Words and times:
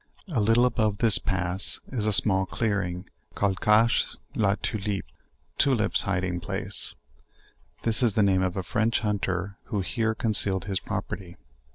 A 0.29 0.39
littie 0.41 0.65
above 0.65 0.97
this 0.97 1.19
pass 1.19 1.79
is. 1.91 2.07
a 2.07 2.11
small 2.11 2.47
clearing, 2.47 3.07
called 3.35 3.59
''Cache 3.61 4.15
la 4.33 4.55
Turlipe" 4.55 5.05
(Tulips 5.59 6.01
hiding 6.05 6.39
place;) 6.39 6.95
this 7.83 8.01
is 8.01 8.15
the 8.15 8.23
name 8.23 8.41
of 8.41 8.57
a 8.57 8.63
French 8.63 9.01
hunter 9.01 9.59
who 9.65 9.81
here 9.81 10.15
con 10.15 10.33
cealed 10.33 10.63
his 10.63 10.79
property. 10.79 11.37